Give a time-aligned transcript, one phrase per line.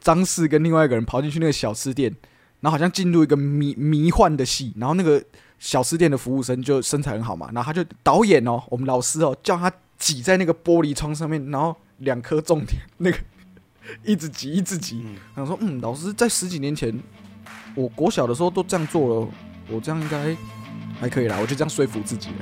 [0.00, 2.14] 张氏跟另外一个人跑进去那个小吃店，
[2.60, 5.22] 然后好像进入一个迷迷幻的戏，然后那个
[5.58, 13.18] 小吃店的服务生就身材很好嘛，然后他就导演哦，我们老师哦，叫他挤在那个玻璃窗上面，然后两颗重点那个
[14.04, 16.98] 一直挤一直挤，嗯，然后说嗯，老师在十几年前，
[17.74, 19.28] 我国小的时候都这样做了，
[19.68, 20.34] 我这样应该
[20.98, 22.36] 还可以啦，我就这样说服自己了。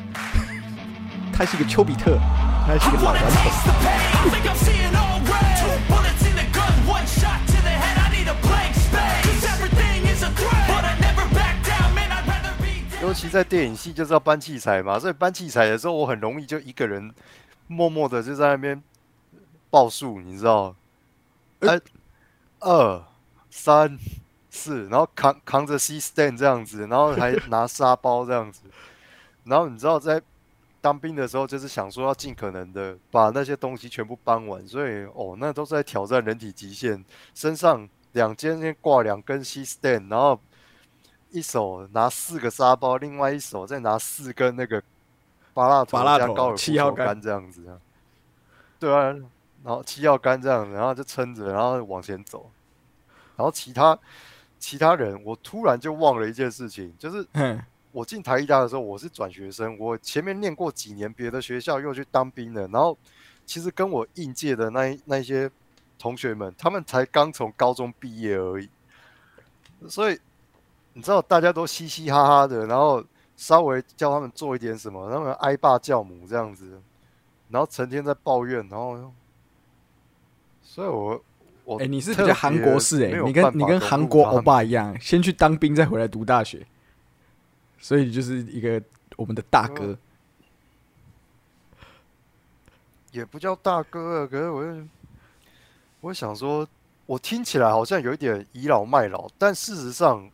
[1.35, 2.17] 他是一个丘比特，
[2.67, 4.35] 他是个老顽童。
[13.09, 17.11] 尤其在电影系就是要搬器材嘛，所以搬器材的时候，我很容易就一个人
[17.67, 18.83] 默默的就在那边
[19.71, 20.77] 报数，你知道？
[21.61, 21.81] 呃哎，
[22.61, 23.03] 二
[23.49, 23.99] 三
[24.51, 28.61] 四，然后扛扛着 C stand 这样子，然后还拿沙包这样子，
[29.45, 30.21] 然后你知道在
[30.83, 37.03] 当兵的时候，就是想说要尽可能的把那些东西全部搬完，所以哦，那都是在挑战人体极限。
[37.35, 40.39] 身上两肩先挂两根 C stand，然后
[41.31, 44.83] 一手拿四个沙包，另外一手再拿四根那个
[45.53, 47.79] 拔拉头拔蜡头加高尔夫球杆杆这样子啊。
[48.79, 49.03] 对啊，
[49.65, 52.51] 然后七号杆这样子，然后就撑着，然后往前走。
[53.37, 53.99] 然后其他
[54.59, 57.61] 其他人，我突然就忘了一件事情，就是嗯，
[57.93, 62.67] 我进台艺大的时候，我是转学生，我前面念过几年别的学校，又去当兵了。
[62.69, 62.97] 然后
[63.47, 65.51] 其实跟我应届的那一那些
[65.99, 68.69] 同学们，他们才刚从高中毕业而已，
[69.89, 70.19] 所以
[70.99, 73.05] 你知道大家都嘻嘻哈哈的，然后
[73.37, 76.83] 稍微叫他们做一点什么，他们挨爸叫母这样子，
[77.51, 79.13] 然后成天在抱怨，然后，
[80.61, 81.23] 所以我
[81.63, 86.67] 我哎、你是比特较韩国式哎、你跟你跟韩国欧巴一样，先去当兵再回来读大学，
[87.79, 88.83] 所以就是一个
[89.15, 89.97] 我们的大哥。
[93.13, 94.83] 也不叫大哥啊，可是我就
[96.01, 96.67] 我想说，
[97.07, 100.29] 我听起来好像有一点倚老卖老，但事实上，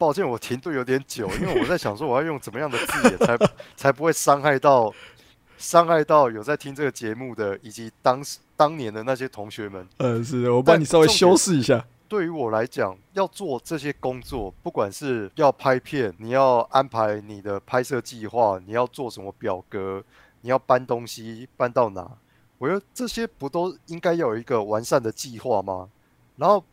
[0.00, 3.36] 抱歉，我停顿有点久，因为我在想说我要用怎么样的字眼才
[3.76, 4.90] 才不会伤害到
[5.58, 9.86] 伤害到有在听这个节目的以及当时当年的那些同学们。
[9.98, 11.84] 嗯，是的，我帮你稍微修饰一下。
[12.08, 20.02] 对于我来讲，要做这些工作，不管是要拍片，你要安排你的拍摄计划，你要做什么表格，
[20.40, 22.10] 你要搬东西搬到哪，
[22.56, 25.90] 我觉得这些不都应该要有一个完善的计划吗？
[26.36, 26.64] 然后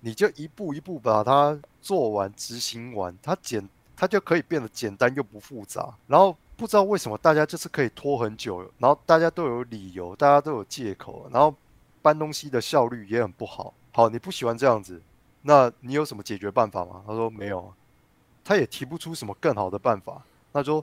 [0.00, 5.94] 你就一步一步把它做完、执行完，它简它就可以变得简单又不复杂。
[6.06, 11.54] 然后不知道为什么大家就是可以拖很久，然后大家都有理由，大家都有借口，然后
[12.00, 13.74] 搬东西的效率也很不好。
[13.92, 14.98] 好，你不喜欢这样子，
[15.42, 17.04] 那你有什么解决办法吗？
[17.06, 17.70] 他说没有，
[18.42, 20.22] 他也提不出什么更好的办法。
[20.54, 20.82] 他说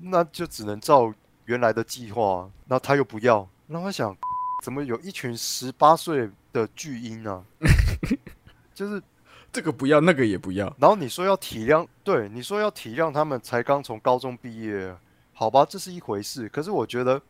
[0.00, 1.12] 那就只能照
[1.46, 3.46] 原来的计划，那他又不要。
[3.66, 4.16] 那我想，
[4.62, 7.44] 怎么有一群十八岁的巨婴呢、
[8.74, 9.02] 就是，
[9.54, 10.66] 这个不要，那个也不要。
[10.80, 14.92] 然后你说要体谅，对，你说要体谅他们才刚从高中毕业，
[15.32, 16.48] 好吧，这是一回事。
[16.48, 17.22] 可是我觉得，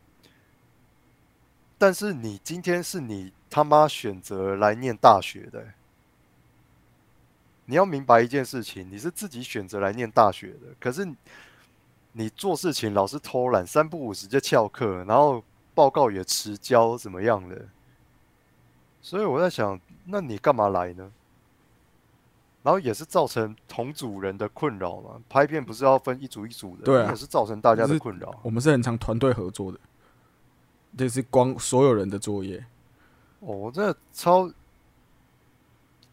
[1.77, 5.63] 但是你今天是你他妈选择来念大学的、
[7.65, 11.07] 你要明白一件事情，你是自己选择来念大学的，可是
[12.13, 15.43] 你做事情老是偷懒，三不五时就翘课，然后
[15.75, 17.67] 报告也迟交，怎么样的？
[18.99, 21.11] 所以我在想，那你干嘛来呢？
[22.65, 25.21] 然后也是造成同组人的困扰嘛。
[25.29, 28.33] 拍片不是要分一组一组的，对啊也是造成大家的困扰。
[28.41, 29.79] 我们是很常团队合作的，
[30.97, 32.57] 这是光所有人的作业。
[33.41, 34.49] 哦，我真的超，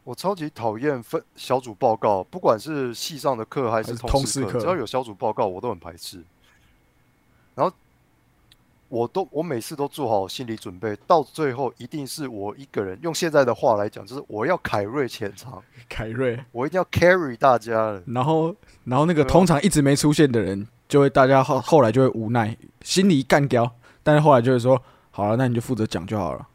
[0.04, 6.22] 我超级讨厌分小组报告，不管是系上的课还是通识课只要有小组报告，我都很排斥。
[7.54, 7.74] 然后
[8.92, 12.98] 我都我每次都做好心理准备，到最后一定是我一个人。
[13.00, 18.02] 用现在的话来讲，就是我要凯瑞前场，凯瑞，我一定要 carry 大家了。
[18.08, 18.54] 然后
[18.84, 23.72] 然后那个通常一直没出现的人，就会大家后后来就会无奈，心里干掉，
[24.02, 24.78] 但是后来就会说，
[25.10, 26.46] 好了，那你就负责讲就好了。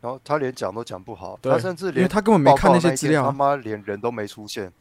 [0.00, 4.72] 然后他连讲都讲不好，他甚至连因为他根本没看那些资料他妈连人都没出现。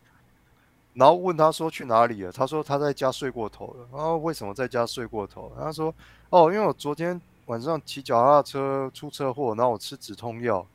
[0.97, 3.87] 然后问他说去哪里了，他说他在家睡过头了。
[3.91, 5.51] 然后为什么在家睡过头？
[5.55, 5.93] 他说
[6.31, 10.65] 哦，因为我昨天晚上骑脚踏车出车祸，然后我吃止痛药，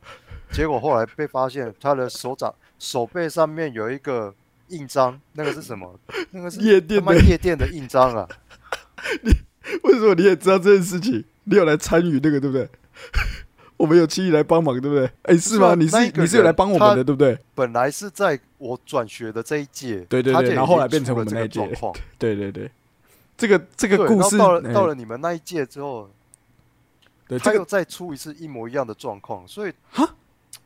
[0.51, 4.33] 结果后来被发现他的手掌手背上面有一个
[4.69, 5.99] 印章，那个是什么？
[6.31, 8.27] 那个是夜店的夜店的印章啊！
[9.23, 9.31] 你
[9.83, 11.23] 为什么你也知道这件事情？
[11.43, 12.69] 你有来参与那个对不对？
[13.77, 15.09] 我们有七一来帮忙对不对？
[15.23, 15.75] 哎，是吗？
[15.75, 17.37] 你是你是有来帮我们的对不对？
[17.55, 21.59] 本来是在我转学的这一届，对对对然后后来变成我们那一届。
[22.17, 22.71] 对对对，
[23.35, 26.09] 这个这个，故事到了哎到了你们那一届之后，
[27.39, 30.07] 他又再出一次一模一样的状况，所以哈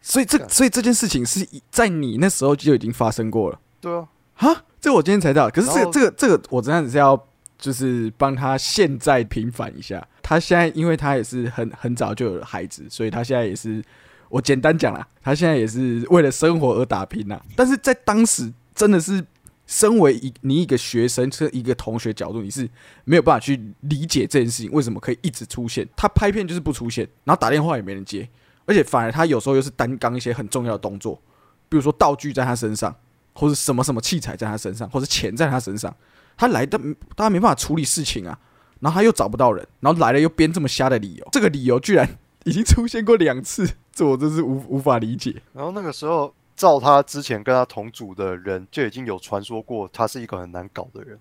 [0.02, 5.50] 所以这所以这件事情是以在你那时候就已经发生过了对啊，哈，这我今天才知道。
[5.50, 7.22] 可是这个这个这个，我真的是要
[7.58, 10.06] 就是帮他现在平反一下。
[10.28, 13.82] 他现在因为他也是很很早就有了孩子，所以他现在也是
[14.30, 17.40] 我简单讲啦，他现在也是为了生活而打拼呐。
[17.56, 19.26] 但是在当时真的是。
[19.70, 22.66] 身为一你一个学生，是一个同学角度，你是
[23.04, 25.86] 没有办法去理解这件事情为什么可以一直出现。
[25.94, 28.30] 他拍片就是不出现，然后打电话也没人接，
[28.66, 31.22] 而且反而他有时候又是担纲一些很重要的动作，
[31.68, 32.96] 比如说道具在他身上，
[33.34, 35.94] 或者什么什么器材在他身上，或者钱在他身上，
[36.38, 36.80] 他来的
[37.18, 38.40] 他没办法处理事情啊，
[38.80, 42.08] 然后他又找不到人，然后来了又编这么瞎的理由，这个理由居然
[42.46, 45.42] 已经出现过两次，这我真是无无法理解。
[45.54, 51.20] 然后那个时候，照他之前跟他同组的人就已经有传说过，他是一个很难搞的人。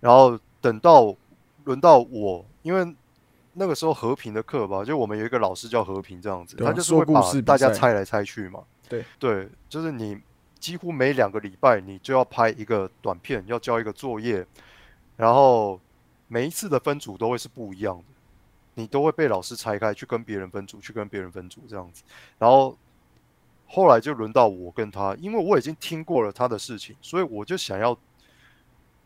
[0.00, 1.14] 然后等到
[1.64, 2.94] 轮到我，因为
[3.54, 8.60] 那个时候和平的课吧，就我们有一个老师叫和平这样子，啊他就是会把说故事大家猜来猜去嘛。
[8.88, 10.18] 对对，就是你
[10.58, 14.46] 几乎每两个礼拜你就要拍一个短片，要交一个作业，
[15.16, 15.80] 然后
[16.32, 18.04] 每一次的分组都会是不一样的，
[18.72, 22.02] 你都会被老师拆开去跟别人分组，去跟别人分组这样子。
[22.38, 22.74] 然后
[23.66, 27.94] 后来就轮到我跟他，因为我已经听过了他的事情，所以我就想要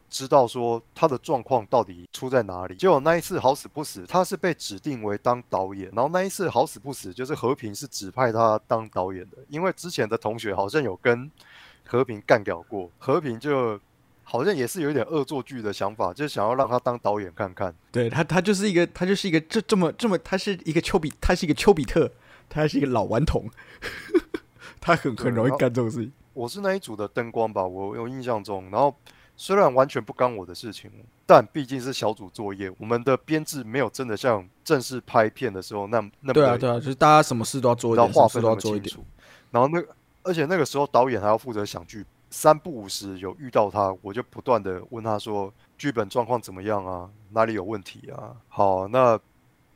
[0.08, 2.76] 知道说他的状况到底出在哪里。
[2.76, 11.28] 结果那一次好死不死，他是被指定为当导演，然后那一次好死不死就是和平是指派他当导演的，因为之前的同学好像有跟
[11.84, 13.81] 和平干掉过，和平就
[14.28, 17.73] 好像也是有一点恶作剧的想法，就想要让他当导演看看。
[17.93, 22.11] 对他，他就是一个，他就是一个这这么这么，他是一个丘比，他是一个丘比特，
[22.49, 23.49] 他还是一个老顽童，
[24.81, 26.12] 他很很容易干这种事情。
[26.34, 28.69] 我是那一组的灯光吧，我有印象中。
[28.70, 28.93] 然后
[29.37, 30.90] 虽然完全不干我的事情，
[31.25, 38.88] 但毕竟是小组作业，我们的编制没有真的像正式拍片的时候那那么对啊，对啊，就是大家什么事都要做一然点，什么事后划分那么都要做一点。
[38.88, 39.06] 清楚。
[39.52, 39.88] 然后那个，
[40.25, 48.37] 而且那个时候导演还要负责想剧，三不五时有遇到他，我就不断的问他说剧本状况怎么样啊，哪里有问题啊？
[48.49, 49.19] 好，那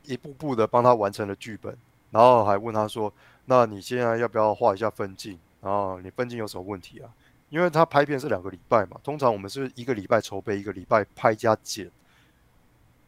[0.05, 1.77] 一步步的帮他完成了剧本，
[2.11, 3.13] 然后还问他说，
[3.45, 5.39] 那你现在要不要画一下分镜？
[5.61, 7.11] 然后你分镜有什么问题啊？
[7.51, 11.91] 因为他拍片是两个礼拜嘛，通常我们是一个礼拜筹备，一个礼拜拍加剪，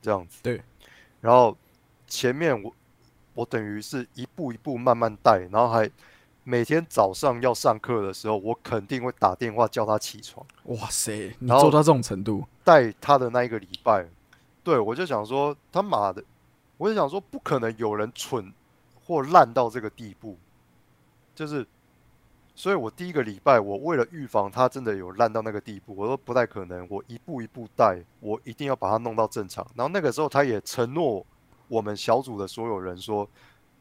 [0.00, 0.41] 这样子。
[0.43, 0.61] 对。
[1.21, 1.56] 然后
[2.06, 2.75] 前面我
[3.35, 5.89] 我等于是一步一步慢慢带，然后还
[6.44, 14.06] 每天早上要上课的时候，我肯定会打电话叫他起床，哇塞，你然后做到这种程度，带他的那一个礼拜。
[14.65, 16.23] 对我就想说他妈的，
[16.77, 18.53] 我就想说不可能有人蠢
[19.05, 20.37] 或烂到这个地步，
[21.35, 21.67] 就是。
[22.55, 29.67] 所以我第一个礼拜，我为了预防他真的有烂到那个地步，我说不太可能，我一步一步带，我一定要把他弄到正常。
[29.75, 31.25] 然后那个时候，他也承诺
[31.67, 33.27] 我们小组的所有人说，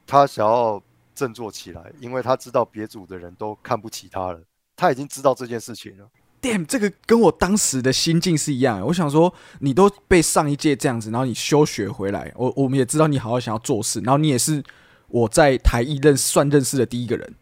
[0.08, 0.82] 他想要
[1.22, 4.42] 振作起来，因为他知道别组的人都看不起他了，
[4.76, 6.10] 他已经知道这件事情了。
[6.42, 8.86] damn，这个跟我当时的心境是一样的。
[8.88, 14.64] 我想说，你都被上一届这样子，然后你休学回来，我我们也知道你好好想要做事，然后你也是
[15.10, 17.36] 我在台艺认算认识的第一个人。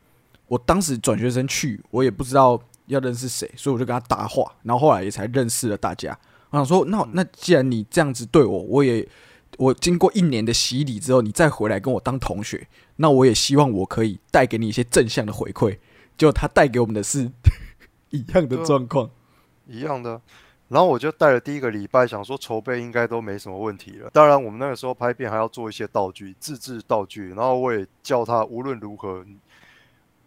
[0.48, 6.20] 我当时转学生去，我也不知道要认识谁，所以我就跟他搭话，然后后来也才认识了大家。
[6.50, 9.08] 我想说，那那既然你这样子对我，我也
[9.60, 15.78] 我经过一年的洗礼之后，你再回来跟我当同学，那我也希望我可以带给你一些正向的回馈。
[16.18, 17.30] 就他带给我们的是
[18.12, 19.10] 一样的状况。
[19.68, 20.22] 一样的。
[20.70, 24.10] 然后我就带了第一个礼拜，想说筹备应该都没什么问题了。
[24.12, 27.30] 当然，我们那个时候拍片还要做一些道具，自制道具。
[27.30, 29.26] 然后我也叫他无论如何，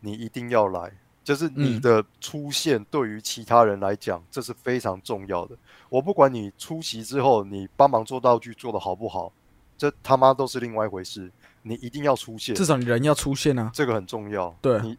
[0.00, 0.92] 你一定要来，
[1.24, 5.56] 就是你嗯的出现对于其他人来讲，这是非常重要的。
[5.88, 9.32] 我不管你出席之后，你帮忙做道具做的好不好，
[9.78, 11.30] 这他妈都是另外一回事。
[11.62, 13.70] 你一定要出现，至少你人要出现啊。
[13.72, 14.52] 这个很重要。
[14.60, 14.98] 对你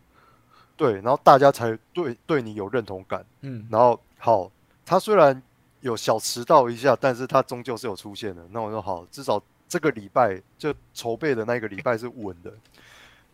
[0.77, 3.25] 对，然后大家才对对你有认同感。
[3.41, 4.49] 嗯，然后好，
[4.85, 5.43] 他虽然
[5.81, 8.41] 有小迟到一下，但是他终究是有出现的。
[8.51, 12.53] 那我说好，至少这个礼拜就筹备的那个礼拜是稳的。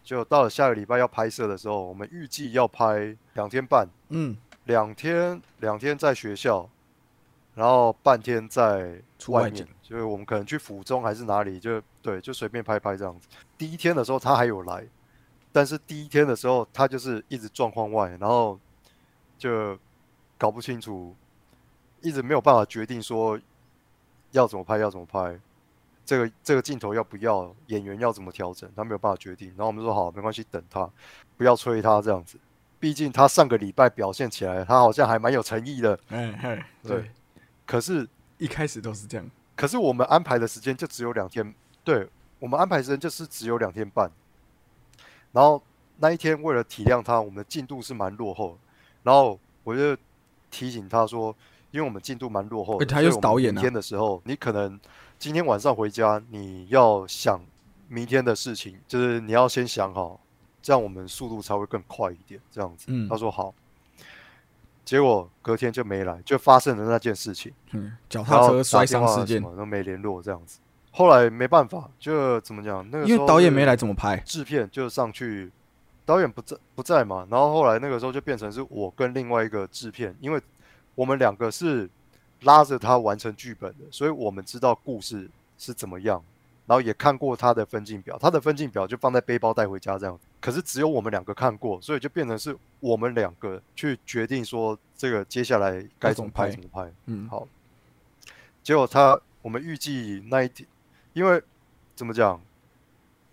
[0.03, 6.67] 就到了下个礼拜要拍摄的时候，我们预计要拍两天半，嗯，两天两天在学校，
[7.53, 13.27] 然后半天在外面就是我们可能去府中还是哪里，就对，就随便拍拍这样子。
[13.57, 14.87] 第一天的时候他还有来，
[15.51, 18.59] 但是第一天的时候他就是一直状况外，然后
[19.37, 19.77] 就
[20.37, 21.15] 搞不清楚，
[22.01, 23.39] 一直没有办法决定说
[24.31, 25.39] 要怎么拍，要怎么拍。
[26.09, 29.49] 这个这个镜头要不要，演员要怎么调整，他没有办法决定。
[29.49, 30.89] 然后我们说好，没关系，等他，
[31.37, 32.39] 不要催他这样子。
[32.79, 35.99] 毕竟他上个礼拜表现起来，他好像还蛮有诚意的。
[36.07, 37.11] 哎哎，对对，
[37.63, 39.29] 可是一开始都是这样。
[39.55, 44.11] 可是我们安排的时间就只有两天，对我们安排时间就是只有两天半，
[45.31, 45.61] 然后
[45.97, 48.57] 那一天为了体谅他，我们的进度是蛮落后的，
[49.03, 49.95] 然后我就
[50.49, 51.35] 提醒他说，
[51.69, 54.79] 因为我们进度蛮落后的，他又是导演啊明天的时候，你可能
[55.19, 57.41] 今天晚上回家，你要想
[57.89, 60.17] 明天的事情，就是你要先想好，
[60.61, 62.39] 这样我们速度才会更快一点。
[62.49, 63.53] 这样子，嗯他说好。
[64.85, 67.51] 结果隔天就没来，就发生了那件事情。
[67.71, 70.61] 嗯，脚踏车摔伤事件什，么都没联络，这样子。
[70.91, 72.89] 后来没办法，就怎么讲？
[72.89, 74.15] 那个因为导演没来怎么拍？
[74.25, 75.51] 制片就上去，
[76.05, 80.41] 导演不在不在嘛，然后后来那个时候就变成是我跟另外一个制片，因为
[80.95, 81.89] 我们两个是
[82.41, 86.23] 拉着他完成剧本的，所以我们知道故事是怎么样，
[86.65, 96.91] 然后也看过他的分镜表，他的分镜表就放在背包带回家这样，可是只有我们两个看过，所以就变成是我们两个去决定说这个接下来该怎么拍怎么拍。
[97.07, 97.47] 嗯，好，
[98.63, 100.67] 结果他我们预计那一天，
[101.13, 101.41] 因为
[101.95, 102.39] 怎么讲，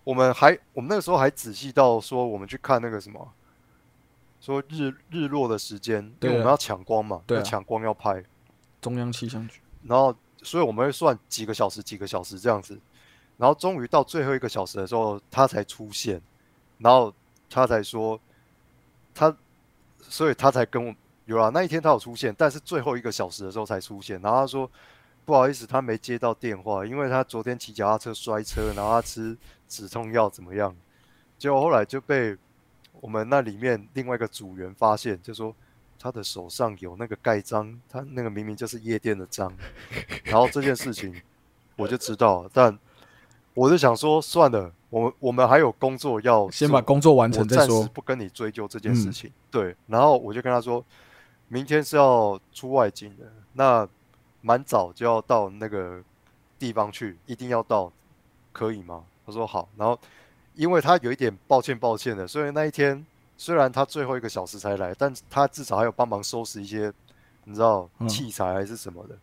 [0.02, 3.32] 我们还我们那个时候还仔细到说我们去看那个什么，
[4.40, 8.24] 说日日落的时间，因对我们要抢光嘛，要抢光要拍，
[8.86, 10.14] 中央气象局，然后
[10.44, 12.78] 所以我们会算几个小时几个小时这样子，
[13.36, 16.22] 然后终于到最后一个小时的时候，他才出现，
[16.78, 17.12] 然后
[17.50, 18.16] 他才说
[19.12, 19.36] 他，
[19.98, 24.70] 所以他才跟我有啦，那一天他有出现，但是最后一个小时的时候才出现，然后他说
[25.24, 30.72] 不好意思，他没接到电话，因为他昨天骑脚踏车摔车，然后他吃止痛药怎么样，
[31.36, 32.36] 结果后来就被
[33.00, 35.52] 我们那里面另外一个组员发现，就说。
[35.98, 39.52] 他的手上有那个盖章，他那个明明就是夜店的章，
[40.24, 41.14] 然后这件事情
[41.76, 42.78] 我就知道，但
[43.54, 47.90] 我就想说，算了，我们我们还有工作要先把工作完成再说暂时。
[47.94, 49.32] 不跟你追究这件事嗯情。
[49.50, 50.84] 对，然后我就跟他说，
[51.48, 53.24] 明天是要出外景的，
[53.54, 53.88] 那
[54.42, 56.02] 蛮早就要到那个
[56.58, 57.90] 地方去，一定要到，
[58.52, 59.04] 可以吗？
[59.24, 59.98] 他说好，然后
[60.54, 63.04] 因为他有一点抱歉抱歉的，所以那一天
[63.36, 66.92] 虽然他最后一个小时才来，但他至少还有帮忙收拾一些，
[67.44, 69.16] 你知道嗯器材还是什么的。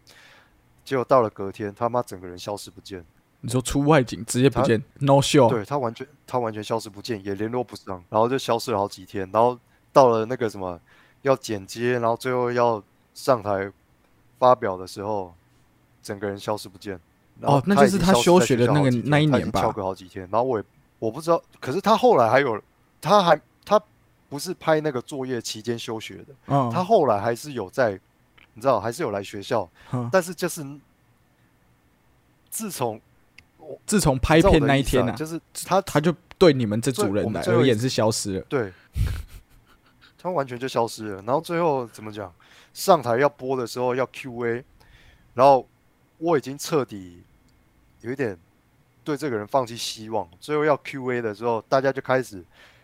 [0.86, 3.04] 结果到了隔天，他妈整个人消失不见。
[3.42, 9.58] 你说出外景直接不见，no show，对他完全他完全消失不见，也联络不上，然后就消失了好几天，然后
[9.92, 10.80] 到了那个什么
[11.24, 12.82] 要剪接，然后最后要
[13.14, 13.70] 上台
[14.40, 15.34] 发表的时候，
[16.02, 17.00] 整个人消失不见。
[17.42, 20.64] 哦那就是他休学的那个那一年吧翘课好几天，然后我也
[21.00, 22.62] 我不知道，可是他后来还有，
[23.02, 23.42] 他还他
[24.34, 27.92] 不是拍那个作业期间休学的，嗯，他后来还是有在，
[28.56, 30.66] 你知道还是有来学校，嗯但是就是
[32.50, 33.00] 自从
[33.86, 38.42] 自从拍片那一天啊，啊就是他他就对你们这最组人我们最后一来而言是消失了。
[38.50, 38.74] 对，
[40.18, 41.22] 他完全就消失了。
[41.22, 42.34] 然后最后怎么讲？
[42.74, 44.66] 上台要播的时候要 Q&A，
[45.36, 45.68] 然后
[46.18, 47.22] 我已经彻底
[48.02, 48.36] 有一点
[49.04, 50.28] 对这个人放弃希望。
[50.40, 52.44] 最后要 Q&A 的时候，大家就开始，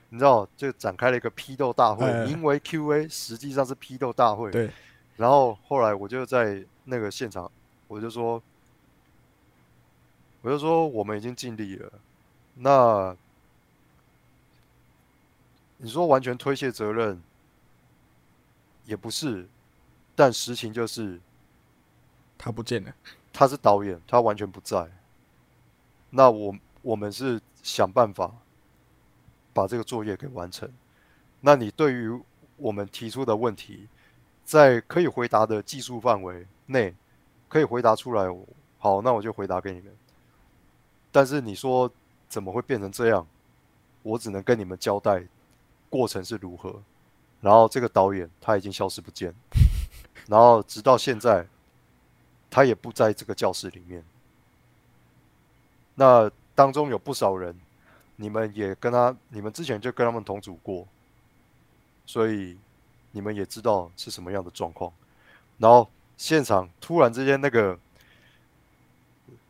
[0.10, 4.52] 你知道，就展开了一个批斗大会，哎名为 Q&A，实际上是批斗大会。
[4.52, 4.72] 对，
[5.18, 7.52] 然后后来我就在那个现场，
[7.88, 8.42] 我就说，
[10.42, 11.92] 我就说我们已经尽力了，
[12.56, 13.16] 那
[15.78, 17.22] 你说完全推卸责任
[18.86, 19.48] 也不是，
[20.16, 21.20] 但实情就是
[22.38, 22.94] 他不见了。
[23.32, 24.90] 他是导演，他完全不在。
[26.10, 28.34] 那我我们是想办法
[29.60, 30.72] 把这个作业给完成。
[31.42, 32.18] 那你对于
[32.56, 33.90] 我们提出的问题，
[34.46, 36.96] 在可以回答的技术范围内，
[37.50, 38.24] 可以回答出来，
[38.78, 39.94] 好，那我就回答给你们。
[41.12, 41.92] 但是你说
[42.30, 43.28] 怎么会变成这样？
[44.02, 45.24] 我只能跟你们交代
[45.90, 46.82] 过程是如何。
[47.42, 49.34] 然后这个导演他已经消失不见，
[50.28, 51.46] 然后直到现在，
[52.50, 54.04] 他也不在这个教室里面。
[55.96, 57.54] 那当中有不少人，
[58.22, 60.86] 你们也跟他，你们之前就跟他们同组过，
[62.06, 62.58] 所以
[63.12, 64.92] 你们也知道是什么样的状况。
[65.58, 67.80] 然后现场突然之间那个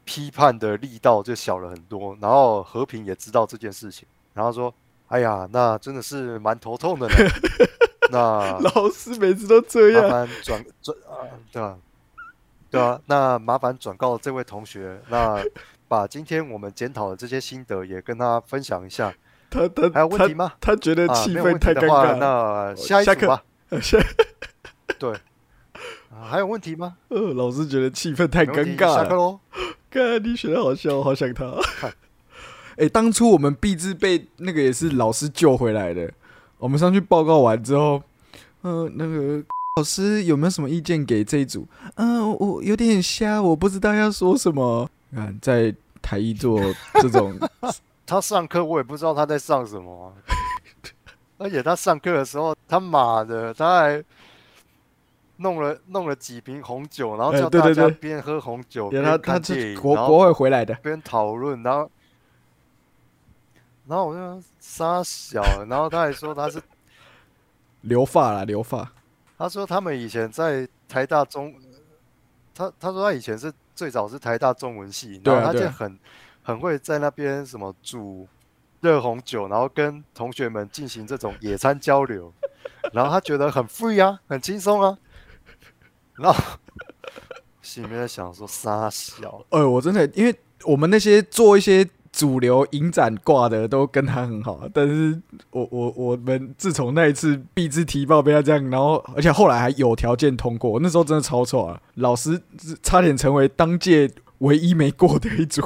[0.06, 4.72] 批判的力道就小了很多，然后和平也知道这件事情，然后说
[5.10, 7.16] ：“哎呀，那真的是蛮头痛的呢。
[8.12, 11.78] 那老师每次都这麻样，烦转转啊，对啊，
[12.70, 15.44] 对啊，那麻烦转告这位同学，那
[15.90, 19.14] 把今天我们检讨的这些心得也跟他分享一下。
[19.50, 20.54] 他他还有问题吗？
[20.62, 22.16] 他他觉得啊，气氛太尴，尬了。
[22.18, 23.44] 那下一下课组吧。
[23.82, 23.98] 下
[25.00, 25.12] 对，
[26.12, 26.98] 啊，还有问题吗？
[27.08, 28.96] 呃，老师觉得气氛太尴尬了。
[28.96, 29.40] 下课喽。
[29.90, 31.52] 看你学的好笑，我好想他。
[32.78, 36.10] 哎、当初我们毕志被那个也是老师救回来的。
[36.60, 38.02] 我们上去报告完之后，
[38.62, 39.44] 呃，那个
[39.78, 41.68] 老师有没有什么意见给这一组？
[41.96, 44.88] 嗯、我有点瞎，我不知道要说什么。
[45.16, 46.60] 看，在台一做
[47.02, 47.38] 这种，
[48.06, 50.14] 他上课我也不知道他在上什么啊、
[51.38, 54.04] 而且他上课的时候，他妈的他还
[55.38, 61.90] 弄了弄了几瓶红酒，然后哎叫大家边喝红酒边他他是看电影，然后国国外回来的，边讨论，然后
[63.88, 66.62] 然后我就说傻小，然后他还说他是
[67.82, 68.92] 留发啦，留发。
[69.38, 71.56] 他说他们以前在台大中，
[72.54, 75.98] 他他说他以前是最早是台大中文系，然后他就很
[76.44, 78.28] 很会在那边什么煮
[78.82, 82.34] 热红酒，然后跟同学们进行这种野餐交流，
[82.92, 84.98] 然后他觉得很 free 啊，很轻松啊，
[86.16, 86.58] 然后
[87.62, 95.20] 心里面在想说傻小，呃，我真的，因为我们那些做一些主流影展挂的都跟他很好，但是
[95.52, 102.42] 我我我们自从那一次毕之提报被他这样，然后而且后来还有条件通过，那时候真的超错啊，老师
[102.82, 105.64] 差点成为当届唯一没过的一组。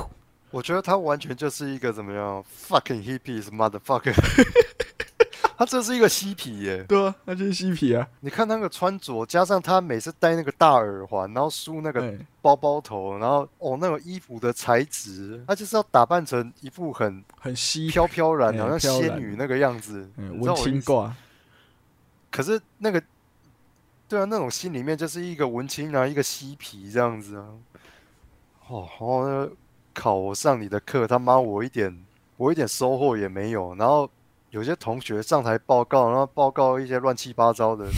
[0.52, 4.14] 我觉得他完全就是一个怎么样 fucking hippies motherfucker，
[5.64, 6.84] 他这是一个嬉皮耶。
[6.84, 20.54] 对啊，那就是嬉皮啊，你看那个穿着，加上他每次戴那个大耳环，然后梳那个包包头，然后哦那种衣服的材质，他就是要打扮成一副很很嬉，飘飘然，哎好像仙女那个样子，文？
[20.56, 21.16] 青挂，
[22.30, 23.02] 可是那个，
[24.10, 27.46] 对啊，那种心里面就是一个文青啊，一个嬉皮这样子啊。
[28.68, 29.50] 哦，然后呢，
[29.94, 32.06] 考我上你的课，他妈我一点
[32.36, 34.10] 我一点收获也没有，然后
[34.54, 37.86] 有些同学上台报告，然后报告一些乱七八糟的。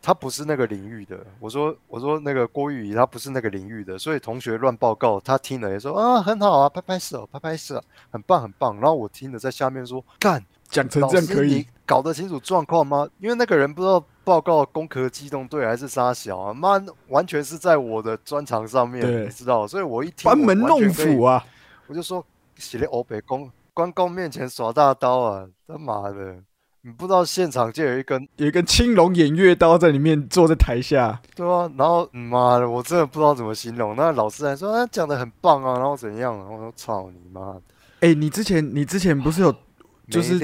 [0.00, 8.74] 他不是那个领域的，我说我说那个郭玉仪他不是那个领域的，所以同学乱报告，他听了也说啊很好啊，拍拍手，拍拍手，很棒很棒。
[8.76, 13.06] 然后我听了在下面说干，讲成这样可以你，搞得清楚状况吗？
[13.18, 21.44] 因为那个人不知道报告攻壳机动队还是沙小啊，妈完全是在我的专长上面，对你知道，所以我一听班门弄斧啊！
[21.86, 22.24] 我就说
[22.56, 26.34] 写了欧北公关公面前耍大刀啊，他妈的！
[26.82, 33.94] 你不知道现场就有一根有一根青龙偃月刀在里面坐在台下，对啊，然后嗯妈的，我真的不知道怎么形容。
[33.94, 36.36] 那老师还说他讲的很棒啊，然后怎样？
[36.36, 37.62] 然后我说操你妈的，
[38.00, 39.54] 哎、你之前你之前不是有
[40.10, 40.36] 就是！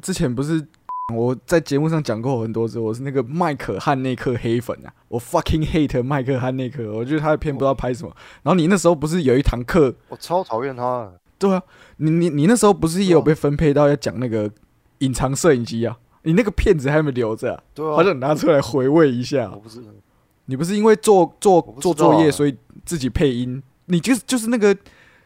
[0.00, 0.66] 之前不是
[1.14, 8.16] 我在节目上讲过很多次，我是那个麦克汉内克黑粉啊，我 fucking hate 麦克汉内克，我觉得他的片不知道拍什么。
[8.42, 11.20] 然后你那时候不是有一堂课，我超讨厌他的。
[11.38, 11.62] 对啊，
[11.96, 14.50] 你你你那时候不是也有被分配到要讲那个
[14.98, 15.96] 隐藏摄影机啊？
[16.22, 17.62] 你那个片子还没留着啊？
[17.74, 19.58] 对啊，好想拿出来回味一下我。
[19.58, 19.82] 不是
[20.46, 23.62] 你不是因为做做做作业，所以自己配音？
[23.86, 24.76] 你就是就是那个，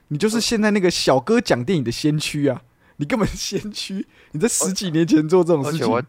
[0.08, 2.62] 你就是现在那个小哥讲电影的先驱啊！
[2.96, 6.06] 你根本是先驱，你在十几年前做这种事情我还，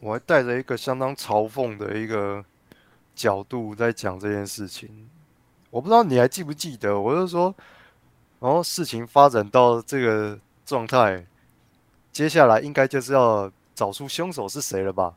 [0.00, 2.42] 我还带着一个相当嘲讽的一个
[3.14, 4.88] 角度在讲这件事情。
[5.70, 7.54] 我不知道你还记不记得，我就说，
[8.42, 11.24] 然后事情发展到这个状态，
[12.10, 15.14] 接下来应该就是要找出凶手是谁了吧？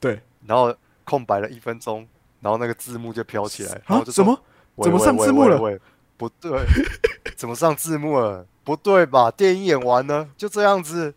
[0.00, 2.08] 对然后空白了一分钟，
[2.40, 4.04] 然后那个字幕就飘起来，然后啊我？
[4.06, 4.40] 就说什么？
[4.82, 5.78] 怎么上字幕了
[6.16, 6.50] 不对，
[7.36, 8.46] 怎么上字幕了？
[8.64, 9.30] 不对吧？
[9.30, 11.12] 电影演完呢，就这样子，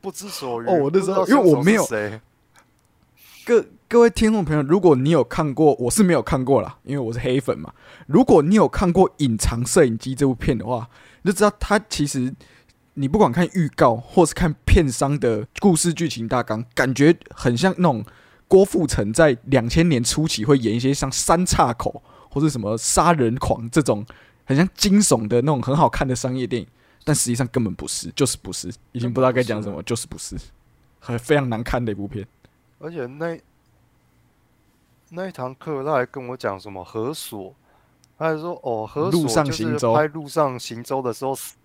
[0.00, 0.68] 不知所云。
[0.68, 2.20] 哦我那时候因为我没有谁，
[3.44, 7.70] 各各位听众朋友，如果你有看过，我是没有看过啦，因为我是黑粉嘛。
[8.06, 10.88] 如果你有看过《隐藏摄影机》这部片的话，
[11.20, 12.34] 你就知道它其实
[12.94, 18.02] 你不管看预告或是看片商的故事剧情大纲，感觉很像那种
[18.48, 22.02] 郭富城在两千年初期会演一些像《三岔口》
[22.34, 24.06] 或者什么《杀人狂》这种
[24.46, 26.66] 很像惊悚的那种很好看的商业电影，
[27.04, 30.34] 但实际上根本不是，就是不是，已经不知道该讲什么，就是不是，
[30.98, 32.26] 很非常难看的一部片。
[32.78, 33.40] 而且那
[35.10, 37.54] 那一堂课他还跟我讲什么河索，
[38.18, 39.94] 他还说哦河索路上就是行舟。
[39.94, 41.56] 拍路上行舟的时候死，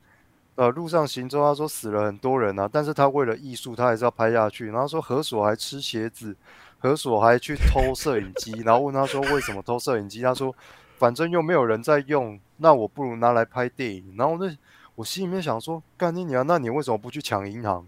[0.55, 6.35] 呃路上行舟他说死了很多人啊，但是他为了艺术他还是要拍下去，然后说河索还吃鞋子，
[6.77, 10.53] 河索还去偷摄影机， 然后问他说为什么偷摄影机，他说
[10.97, 14.55] 反正又没有人在用，那我不如拿来拍电影，然后那
[14.95, 17.87] 我心里面想说干你娘，那你为什么不去抢银行？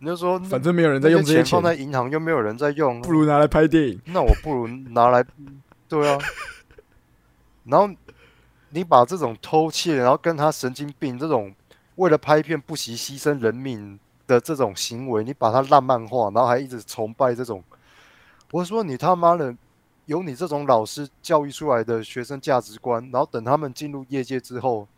[0.00, 4.00] 你就说反正没有人在用这些钱钱放，在银行，又没有人在用，不如拿来拍电影。
[4.06, 5.22] 那我不如拿来，
[5.88, 6.18] 对啊。
[7.64, 7.88] 然后
[8.70, 11.54] 你把这种偷窃，然后跟他神经病这种
[11.96, 17.62] 为了拍片不惜牺牲人命的这种行为，你把它烂漫化，然后还一直崇拜这种，
[18.52, 19.54] 我说你他妈的
[20.06, 24.88] 有你这种老师教育出来的学生价值观，然后等他们进入业界之后，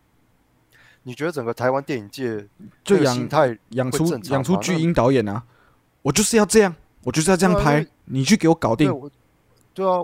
[1.05, 2.47] 你觉得整个台湾电影界
[2.85, 5.43] 这个就养心态养出养出巨婴导演啊！
[6.03, 7.87] 我就是要这样，我就是要这样拍啊。
[8.05, 8.87] 你去给我搞定。
[8.87, 9.11] 对我，
[9.75, 9.99] 对啊，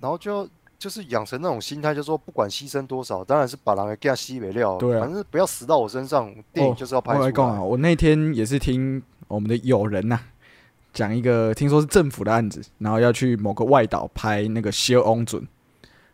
[0.00, 0.48] 然后就
[0.78, 6.32] 就是养成那种心态，就是说不管牺牲多少，当然是把狼给他吸没料，对啊反正不要死到我身上。
[6.52, 10.20] 电影就是要拍出我来讲啊，我那天也是听我们的友人呐、
[10.92, 15.42] 讲一个，听说是政府的案子，然后要去某个外岛拍那个《修翁准》，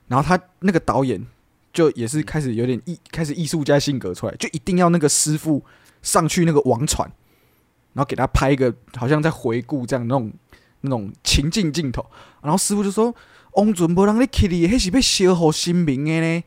[0.08, 1.26] 然后他那个导演
[1.72, 5.64] 就也是开始有点艺，开始艺术家性格出来，就一定要那个师傅
[6.02, 7.10] 上去那个王船，
[7.92, 10.32] 然后给他拍一个好像在回顾这样那种
[10.80, 12.04] 那种情境镜头，
[12.42, 13.14] 然后师傅就说
[13.54, 16.44] ：“翁准无人你去哩，迄是要消耗生命的呢。”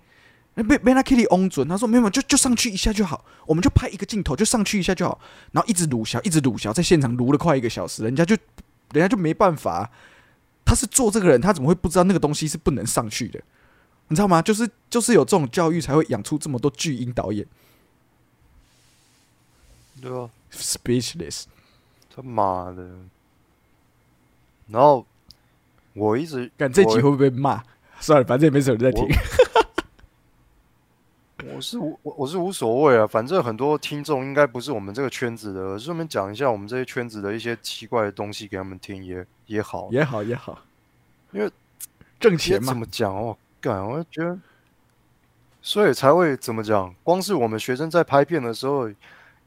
[0.56, 5.20] 那被被他 Kitty 翁准，他说没有，没有就就上去一下就好，我们就拍一个镜头，就上去一下就好，
[5.52, 8.36] 然后一直撸小，一直撸小，在现场撸了快一个小时，人家就
[8.92, 9.90] 人家就没办法啊、
[10.64, 13.42] 他是做这个人，他怎么会不知道那个东西是不能上去的？
[14.10, 14.42] 你知道吗？
[14.42, 17.48] 就是就是有这种教育，才会养出这么多巨婴导演
[20.02, 21.46] 对啊，，speechless。
[22.16, 22.88] 他妈的！
[24.68, 25.06] 然后
[25.94, 27.63] 我一直干这集会不会被骂？
[28.00, 29.08] 算了，反正也没什么人在听。
[31.54, 39.89] 我是无我我是无所谓啊，反正很多听众应该不是我们这个圈子的，顺便讲一下我们这些圈子的一些奇怪的东西给他们听也也好。
[39.92, 40.62] 也好也好，
[41.32, 41.52] 因为
[42.20, 42.78] 挣钱嘛怎。
[42.78, 43.38] 么讲哦？
[43.63, 44.38] 干，我就觉得，
[45.62, 46.93] 所以才会怎么讲？
[47.02, 48.91] 光是我们学生在拍片的时候，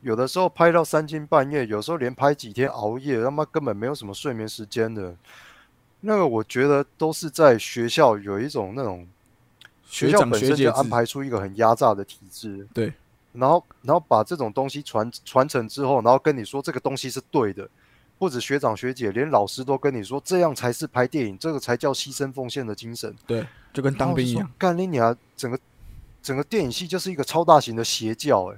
[0.01, 5.15] 有的时候拍到三更半夜，有时候连拍几天熬夜，他妈根本没有什么睡眠时间的。
[6.01, 9.07] 那个我觉得都是在学校有一种那种
[9.85, 12.95] 学校本身就安，排出一个很压榨的体制，对，
[13.35, 17.69] 然后然后把这种东西传传承之后，然后跟你说这个东西是对的，
[18.19, 23.15] 不止学长学姐，连老师都跟你说这样才是拍电影，这个才叫牺牲奉献的精神。
[23.27, 25.17] 对，就跟当兵一样。，干你娘！
[25.37, 25.59] 整个
[26.23, 28.57] 整个电影系就是一个超大型的邪教哎、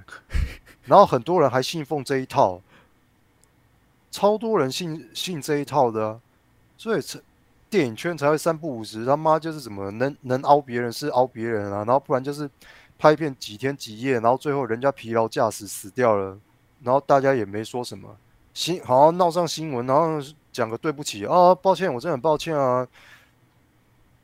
[0.85, 2.61] 然后很多人还信奉这一套，
[4.09, 6.21] 超多人信信这一套的、啊，
[6.77, 7.19] 所以才
[7.69, 12.49] 电影圈才会三不五时，他妈就是怎么能能凹别人是凹别人啊，然后不然就是
[12.97, 16.39] 拍片几天几夜，然后最后人家疲劳驾驶死掉了，
[16.81, 18.17] 然后大家也没说什么，
[18.53, 20.19] 新好像闹上新闻，然后
[20.51, 22.87] 讲个对不起啊，抱歉，我真的很抱歉啊，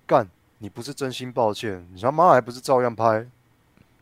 [0.06, 0.28] 干。
[0.60, 3.28] 你不是真心抱歉，你他妈还不是照样拍，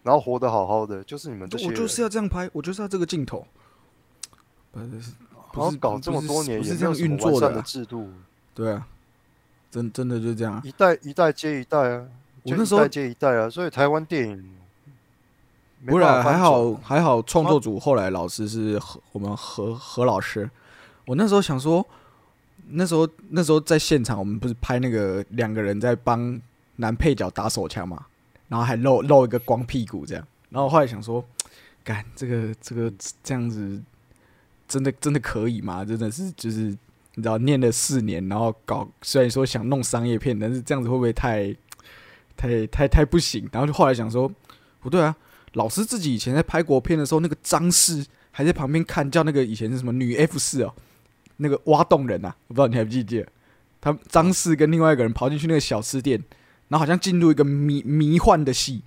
[0.04, 3.46] 然后活得好好的，就是你们这些，我就是要这样拍，我就是要这个镜头。
[4.72, 4.86] 不是，
[5.52, 7.60] 不然后是搞这么多年不也是这样运作的。
[7.64, 8.08] 制度，
[8.54, 8.88] 对啊，
[9.72, 10.62] 真真的就这样啊。
[10.64, 12.08] 一代一代接一代啊，
[12.44, 14.48] 我那时候一代接一代啊，所以台湾电影没
[15.86, 20.50] 不然办法翻还好还好，创作组后来老师是何我们何何老师。
[21.06, 21.86] 我那时候想说，
[22.70, 26.40] 那时候那时候在现场，我们不是拍那个两个人在帮
[26.78, 28.06] 男配角打手枪嘛，
[28.48, 30.26] 然后还露露一个光屁股这样。
[30.50, 31.24] 然后我后来想说，
[31.84, 32.92] 干这个这个
[33.22, 33.82] 这样子，
[34.68, 35.84] 真的真的可以吗？
[35.84, 36.62] 真的是就是
[37.16, 41.54] 你知道念了四年，然后搞虽然说想弄商业片，但是这样子会不会太
[42.38, 43.48] 太太太不行？
[43.52, 44.32] 然后就后来想说，
[44.80, 45.16] 不对啊，
[45.54, 50.74] 老师自己以前在拍国片的时候，那个张氏还在旁边看，叫那个以前是什么女 F 四哦，
[51.38, 53.28] 那个挖洞人啊，我不知道你还记不记得？
[53.82, 56.18] 他张氏跟另外一个人跑进去那个小吃店，
[56.70, 58.82] 然后好像进入一个迷迷幻的戏，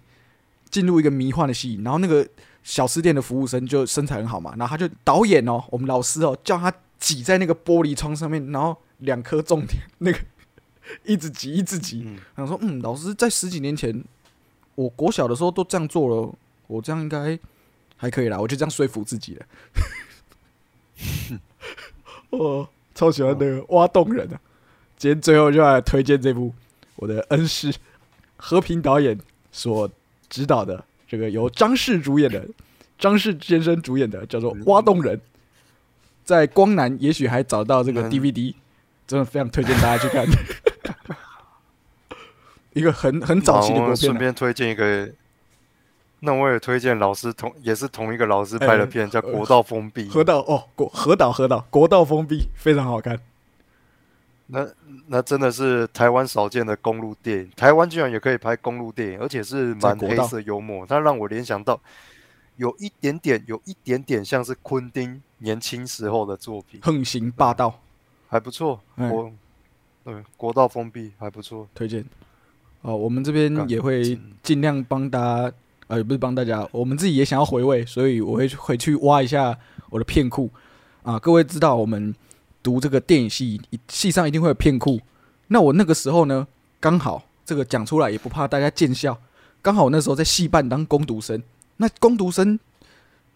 [0.70, 2.26] 进入一个迷幻的戏，然后那个
[2.62, 10.18] 小吃店的服务生就身材很好嘛，然后他就导演哦，我们老师哦，叫他挤在那个玻璃窗上面，然后两颗重点那个
[11.04, 14.02] 一直挤一直挤，嗯，想说，嗯，老师在十几年前，
[14.74, 16.34] 我国小的时候都这样做了，
[16.66, 17.38] 我这样应该
[17.96, 19.46] 还可以啦，我就这样说服自己了。
[22.30, 24.40] 我 超喜欢那个挖洞人啊！
[24.96, 26.54] 今天最后就要来推荐这部
[26.96, 27.74] 我的恩师
[28.36, 29.18] 和平导演
[29.52, 29.90] 所
[30.30, 32.46] 指导的这个由张氏主演的
[32.98, 35.16] 张氏先生主演的叫做《挖洞人》，
[36.24, 38.54] 在光南也许还找到这个嗯 DVD，
[39.06, 40.26] 真的非常推荐大家去看。
[42.72, 45.10] 一个很很早期的好我国片啊、顺便推荐一个，
[46.20, 50.08] 那我也推荐老师同也是同一个老师拍的片，叫《国道封闭》。
[50.08, 53.20] 河道哦，国河岛河岛国道封闭非常好看。
[54.48, 54.66] 那
[55.08, 61.80] 那真的是台湾少见的公路电影，台湾居然也可以拍公路电影，而且是蛮黑色幽默，它让我联想到
[62.56, 67.80] 有一点点，有一点点像是昆汀年轻时候的作品，横行霸道
[68.28, 68.80] 还不错。
[68.94, 69.32] 哎国
[70.04, 72.04] 对国道封闭还不错，推荐。
[72.82, 75.52] 哦，我们这边也会嗯尽量帮大家，
[75.88, 79.56] 呃，不是帮大家，我们自己也想要回味，所以我会回去挖一下
[79.90, 80.50] 我的片库
[81.02, 81.18] 啊。
[81.18, 82.14] 各位知道，我们
[82.62, 85.00] 读这个电影系，系上一定会有片库。
[85.48, 86.46] 那我那个时候呢，
[86.80, 89.16] 刚好这个讲出来也不怕大家见笑，
[89.62, 91.40] 刚好那时候在系办当工读生。
[91.76, 92.58] 那工读生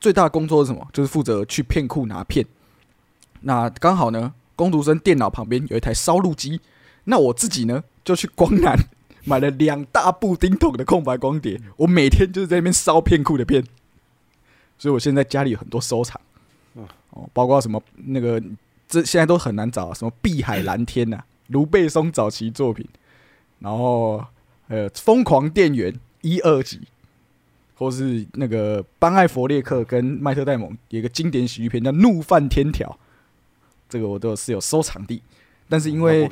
[0.00, 0.88] 最大的工作是什么？
[0.92, 2.44] 就是负责去片库拿片。
[3.42, 6.60] 那刚好呢，工读生电脑旁边有一台烧录机，
[7.04, 8.76] 那我自己呢就去光南
[9.24, 13.64] 买了两大布丁桶的空白光碟，我每天就是在那边烧片库的片，
[14.78, 16.20] 所以我现在家里有很多收藏，
[17.10, 18.42] 哦，包括什么那个
[18.88, 22.86] 这现在都很难找啊，什么碧海蓝天呐、卢贝松早期作品，
[23.58, 24.24] 然后
[24.68, 26.80] 呃疯狂电源一二集，
[27.74, 32.88] 或是那个班艾佛列克跟麦特戴蒙有一个经典喜剧片叫《怒犯天条》，
[33.88, 35.22] 这个我都是有收藏地，
[35.70, 36.28] 但是因为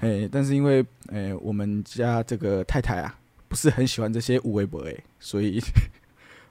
[0.00, 3.16] 哎，但是因为哎，我们家这个太太啊，
[3.48, 5.62] 不是很喜欢这些无微博哎，所以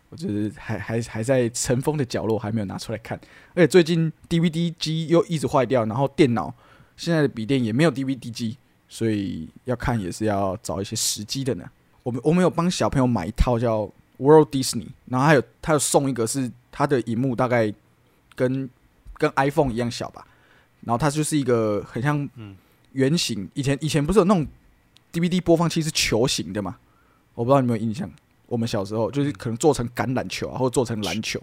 [0.10, 3.20] 我就是还还还在尘封的角落，还没有拿出来看。
[3.54, 6.54] 而且最近 DVD 机又一直坏掉，然后电脑
[6.96, 8.58] 现在的笔电也没有 DVD 机，
[8.88, 11.70] 所以要看也是要找一些时机的呢。
[12.04, 17.74] 我们我们有帮小朋友买一套叫 World Disney，然后还有他有送一个是他的荧幕大概
[18.36, 18.70] 跟
[19.16, 20.26] 跟 iPhone 一样小吧，
[20.86, 22.56] 然后它就是一个很像嗯
[22.94, 24.46] 圆形，以前以前不是有那种
[25.12, 26.78] DVD 播放器是球形的嘛？
[27.36, 28.10] 我不知道你有没有印象。
[28.48, 31.42] 我们小时候就是可能做成橄榄球啊，或者做成篮球，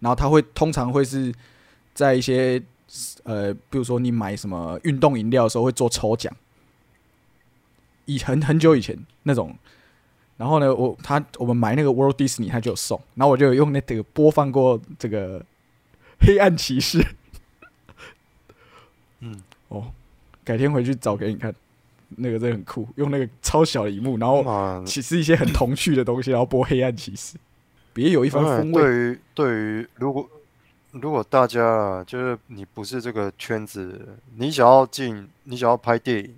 [0.00, 1.32] 然后它会通常会是
[1.94, 2.62] 在一些
[3.22, 6.34] 呃，比如说你买什么运动饮料的时候会做抽奖，
[8.04, 9.56] 以很很久以前那种。
[10.36, 15.44] 然后呢，我他我们买那个 World Disney 他就有送，然后我就有用那个播放过这个
[16.20, 16.98] 黑暗骑士。
[19.20, 19.90] 嗯，哦，
[20.44, 21.54] 改天回去找给你看，
[22.08, 27.36] 那个真的很酷，用那个超小的荧幕，然后嘛，其实一些很童趣的东西，然后播黑暗骑士，
[27.92, 28.82] 别有一番风味。
[28.82, 30.28] 对于对于如果
[30.92, 36.34] 如果大家啊，就是你不是这个圈子，你想要进，你想要拍电影，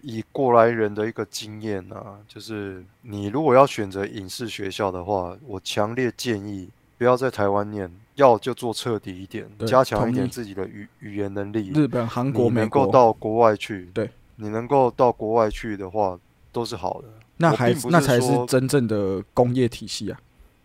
[0.00, 7.90] 以过来人的一个经验啊，就是你如果要选择影视学校的话，我强烈建议不要在台湾念，
[8.20, 11.70] 要就做彻底一点，加强一点自己的语语言能力。
[11.74, 16.18] 日本、韩国、美国，能够到国外去，对，你能够到国外去的话，
[16.52, 17.08] 都是好的。
[17.38, 20.20] 那还不那才是说真正的工业体系啊，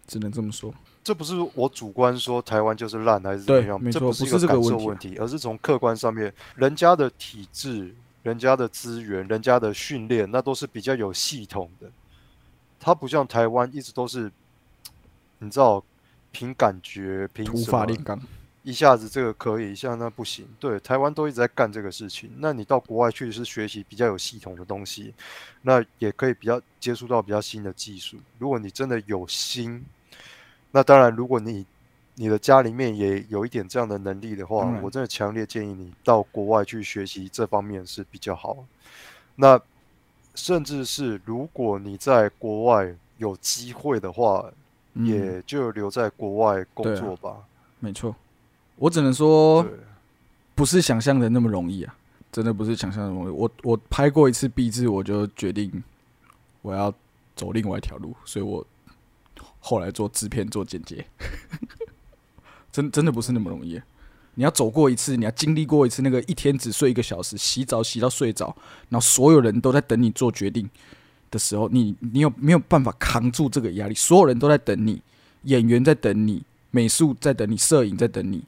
[0.06, 0.74] 只能这么说。
[1.04, 11.88] 这不是我主观说台湾就是烂还是怎么样，这不是一个感受问题啊问题，而是从客观上面，人家的体制、人家的资源、人家的训练，那都是比较有系统的。
[12.80, 14.32] 它不像台湾一直都是，
[15.40, 15.84] 你知道，
[16.36, 18.20] 凭感觉、凭法炼钢，
[18.62, 20.46] 一下子这个可以，一下那不行。
[20.60, 22.30] 对，台湾都一直在干这个事情。
[22.40, 25.14] 那你到国外去是学习比较有系统的东西，
[25.62, 28.18] 那也可以比较接触到比较新的技术。
[28.38, 29.82] 如果你真的有心，
[30.72, 31.66] 那当然，如果你
[32.16, 38.58] 你的家里面也有一点这样的能力的话我真的强烈建议你到国外去学习这方面是比较好。
[39.36, 39.58] 那
[40.34, 44.52] 甚至是如果你在国外有机会的话，
[44.96, 47.38] 嗯，也就留在国外工作吧。
[47.80, 48.16] 没错。
[48.78, 49.66] 我只能说，
[50.54, 51.96] 不是想象的那么容易啊，
[52.32, 53.30] 真的不是想象的容易。
[53.30, 55.84] 我我拍过一次壁纸，我就决定
[56.62, 56.94] 我要
[57.36, 58.66] 走另外一条路，所以我
[59.60, 61.06] 后来做制片、做剪接，
[62.72, 63.86] 真真的不是那么容易啊。
[64.34, 68.54] 你要走过一次，你要经历过一次那个一天只睡一个小时，洗澡洗到睡着，
[68.90, 70.70] 然后所有人都在等你做决定
[71.36, 73.94] 的时候，你你有没有办法扛住这个压力？
[73.94, 75.02] 所有人都在等你，
[75.44, 78.42] 演员在等你，美术在等你，摄影在等你，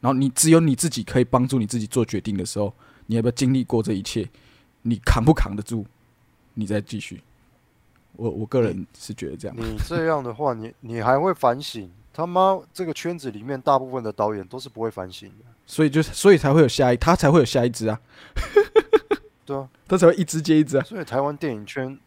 [0.00, 2.72] 然后你只有你自己可以帮助你自己做决定的时候，
[3.06, 4.24] 你要不要经历过这一切？
[4.82, 5.84] 你扛不扛得住？
[6.54, 7.20] 你再继续。
[8.12, 11.90] 我我个人是觉得这样，你这样的话，你你还会反省？
[12.12, 18.00] 他妈，这个圈子里面大部分的导演都是不会反省的，所以就所以才会有下一，他才会有下一支啊，
[19.44, 19.68] 对啊。
[19.86, 20.84] 他才会一支接一支啊。
[20.84, 21.98] 所以台湾电影圈，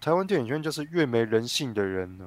[0.00, 2.24] 台湾电影圈就是越没人性的人呢，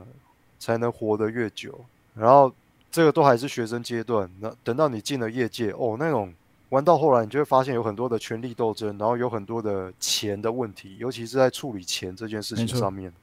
[0.60, 1.84] 才能活得越久。
[2.16, 2.54] 然后
[2.92, 6.34] 这个都还是学生阶段，那等到你进了业界，哦，那种
[6.70, 13.14] 玩到后来，你就会发现有很多的权力斗争，然后有很多的钱的问题，尤其是在处理钱这件事情上面。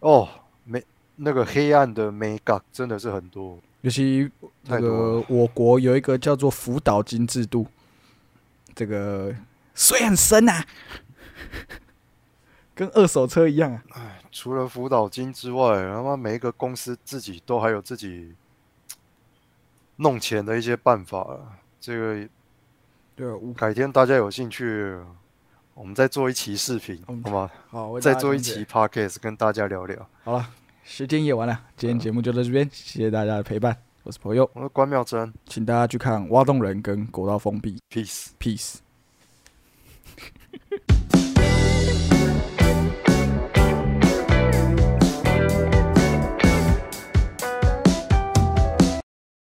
[0.00, 0.28] 哦，
[0.64, 0.82] 没
[1.16, 3.58] 那个黑暗的美感真的是很多。
[3.82, 4.30] 尤其
[4.62, 7.66] 那个我国有一个叫做辅导金制度，
[8.74, 9.34] 这个
[9.74, 10.64] 水很深啊，
[12.82, 14.18] 跟二手车一样啊。
[14.32, 18.34] 除了辅导金之外，他妈每一个公司自己都还有自己
[19.96, 21.58] 弄钱的一些办法了。
[21.80, 22.28] 这个
[23.14, 24.98] 对改天大家有兴趣，
[25.74, 27.50] 我们再做一期视频，嗯好吗？
[27.68, 28.64] 好，我再做一期。
[28.64, 30.08] podcast 跟大家聊聊。
[30.24, 30.48] 好了，
[30.82, 38.30] 时间也完了，今天节目就到这边，谢谢大家的陪伴，我是朋友，我是关妙珍请大家去看《挖洞人》跟《国道封闭》，peace。
[38.40, 38.78] ，peace。